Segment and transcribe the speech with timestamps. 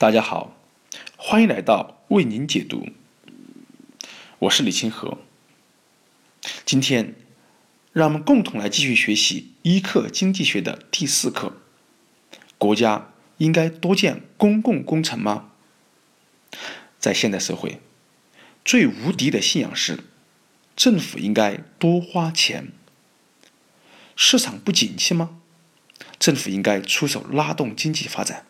[0.00, 0.56] 大家好，
[1.18, 2.88] 欢迎来到为您解读。
[4.38, 5.18] 我是李清河。
[6.64, 7.14] 今天，
[7.92, 11.58] 让我们共同来继续学习一课经济学的第四课：
[12.56, 15.50] 国家应该多建公共工程吗？
[16.98, 17.82] 在现代社会，
[18.64, 20.04] 最无敌的信仰是
[20.74, 22.72] 政府应该多花钱。
[24.16, 25.40] 市场不景气吗？
[26.18, 28.46] 政府应该出手拉动经济发展。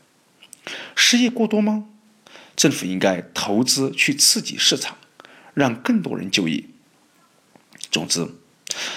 [0.95, 1.87] 失业过多吗？
[2.57, 4.99] 政府应该投资去刺激市场，
[5.55, 6.65] 让更多人就业。
[7.91, 8.29] 总之，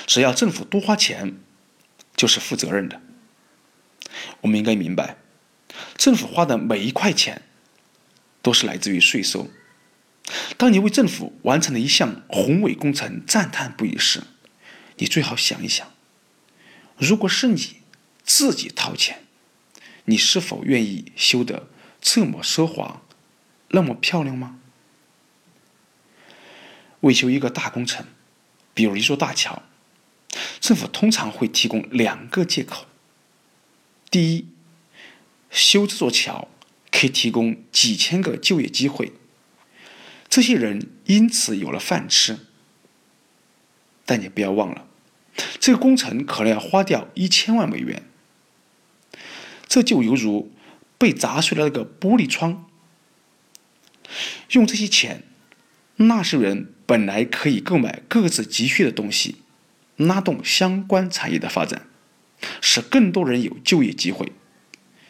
[0.05, 1.37] 只要政府多花钱，
[2.15, 3.01] 就是负责任的。
[4.41, 5.17] 我们应该明白，
[5.95, 7.43] 政府花的每一块钱，
[8.41, 9.49] 都是来自于税收。
[10.57, 14.21] 当你为政府完成了一项宏伟工程赞叹不已时，
[14.97, 15.91] 你最好想一想：
[16.97, 17.77] 如果是你
[18.23, 19.25] 自己掏钱，
[20.05, 21.67] 你是否愿意修得？
[22.01, 23.01] 这么奢华，
[23.69, 24.59] 那么漂亮吗？
[26.99, 28.05] 为修一个大工程，
[28.73, 29.63] 比如一座大桥，
[30.59, 32.85] 政府通常会提供两个借口。
[34.11, 34.47] 第一，
[35.49, 36.49] 修这座桥
[36.91, 39.13] 可以提供几千个就业机会，
[40.27, 42.39] 这些人因此有了饭吃。
[44.05, 44.85] 但你不要忘了，
[45.59, 48.03] 这个工程可能要花掉一千万美元，
[49.73, 50.51] 这就犹如。
[50.99, 52.69] 被砸碎了那个玻璃窗，
[54.51, 55.23] 用这些钱，
[55.97, 59.39] 纳税人本来可以购买各自急需的东西，
[59.97, 61.87] 拉动相关产业的发展，
[62.61, 64.31] 使更多人有就业机会。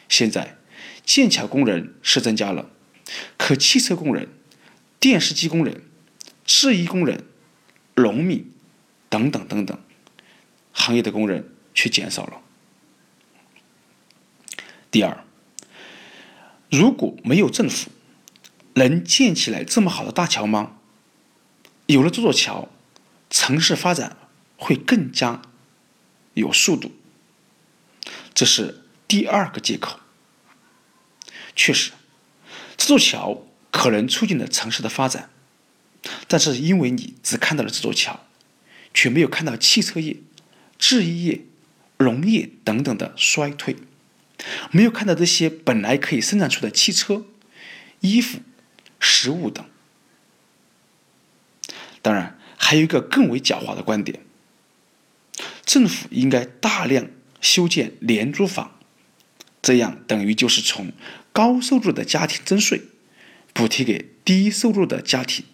[0.08, 0.56] 现在，
[1.04, 2.70] 建桥工人是增加了，
[3.36, 4.26] 可汽车工人、
[4.98, 5.82] 电视机工人、
[6.44, 7.22] 制衣工人、
[7.94, 8.50] 农民
[9.08, 9.78] 等等等等
[10.72, 12.40] 行业的工人却减少了。
[14.94, 15.24] 第二。
[16.70, 17.90] 如果没有政府，
[18.74, 20.76] 能建起来这么好的大桥吗？
[21.86, 22.68] 有了这座桥，
[23.28, 24.16] 城市发展
[24.56, 25.42] 会更加
[26.34, 26.92] 有速度。
[28.32, 29.98] 这是第二个借口。
[31.56, 31.90] 确实，
[32.76, 33.42] 这座桥
[33.72, 35.28] 可能促进了城市的发展，
[36.28, 38.20] 但是因为你只看到了这座桥，
[38.92, 40.18] 却没有看到汽车业、
[40.78, 41.40] 制衣业、
[41.98, 43.74] 农业等等的衰退。
[44.70, 47.24] 没有看到这些本来可以生产出的汽车、
[48.00, 48.40] 衣服、
[49.00, 49.64] 食物等。
[52.02, 54.20] 当然，还有一个更为狡猾的观点：
[55.64, 57.08] 政府应该大量
[57.40, 58.78] 修建廉租房，
[59.62, 60.92] 这样等于就是从
[61.32, 62.82] 高收入的家庭征税，
[63.54, 65.46] 补贴给低收入的家庭，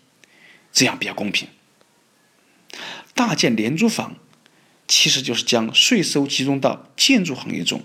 [0.72, 1.48] 这样比较公平。
[3.14, 4.16] 大建廉租房，
[4.88, 7.82] 其实就是将税收集中到建筑行业中。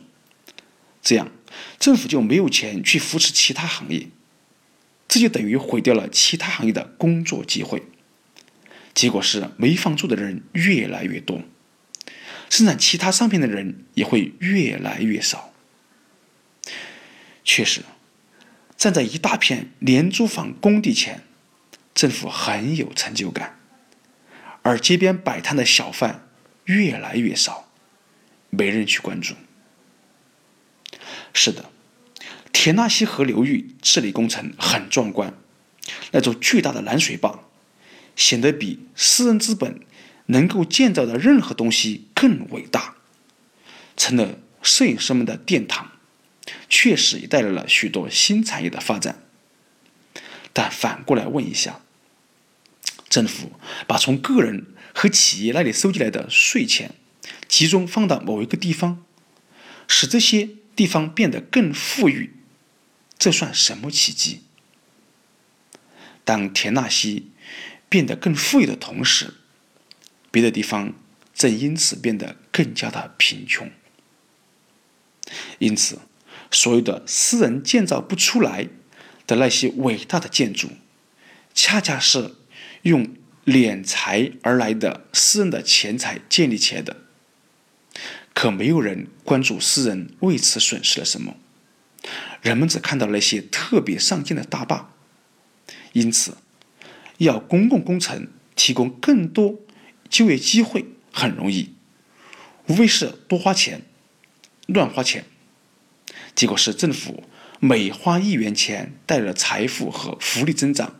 [1.05, 1.31] 这样，
[1.79, 4.07] 政府就没有钱去扶持其他行业，
[5.07, 7.83] 这就等于毁掉了其他行业的工作机会。
[8.95, 11.43] 结果是没房住的人越来越多，
[12.49, 15.53] 生产其他商品的人也会越来越少。
[17.43, 17.83] 确实，
[18.75, 21.23] 站在一大片廉租房工地前，
[21.93, 23.59] 政府很有成就感，
[24.63, 26.27] 而街边摆摊的小贩
[26.63, 27.69] 越来越少，
[28.49, 29.35] 没人去关注。
[31.37, 31.69] 是的，
[32.53, 35.37] 田纳西河流域治理工程很壮观，
[36.11, 37.41] 那座巨大的拦水坝
[38.15, 39.81] 显得比私人资本
[40.27, 42.95] 能够建造的任何东西更伟大，
[43.97, 45.91] 成了摄影师们的殿堂，
[46.69, 49.21] 确实也带来了许多新产业的发展。
[50.53, 51.81] 但反过来问一下，
[53.09, 53.51] 政府
[53.85, 56.95] 把从个人和企业那里收集来的税钱
[57.49, 59.03] 集中放到某一个地方，
[59.85, 60.51] 使这些。
[60.75, 62.33] 地方变得更富裕，
[63.17, 64.41] 这算什么奇迹？
[66.23, 67.31] 当田纳西
[67.87, 69.35] 变得更富裕的同时，
[70.31, 70.93] 别的地方
[71.33, 73.71] 正因此变得更加的贫穷。
[75.59, 75.99] 因此，
[76.51, 78.67] 所有的私人建造不出来
[79.25, 80.69] 的那些伟大的建筑，
[81.53, 82.35] 恰恰是
[82.81, 87.04] 用敛财而来的私人的钱财建立起来的。
[88.35, 91.37] 可没有人关注诗人为此损失了什么，
[92.41, 94.91] 人们只看到那些特别上进的大坝。
[95.93, 96.37] 因此，
[97.17, 99.55] 要公共工程提供更多
[100.09, 101.73] 就业机会很容易，
[102.67, 103.83] 无非是多花钱、
[104.67, 105.23] 乱花钱。
[106.35, 107.23] 结果是政府
[107.61, 110.99] 每花一元钱带来的财富和福利增长，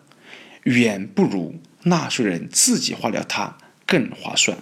[0.64, 4.58] 远不如纳税人自己花掉它更划算。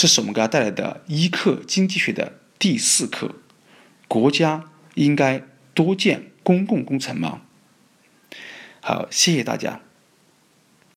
[0.00, 3.34] 这是我们给大家带来的一课经济学的第四课：
[4.08, 4.64] 国家
[4.94, 5.42] 应该
[5.74, 7.42] 多建公共工程吗？
[8.80, 9.82] 好，谢谢大家。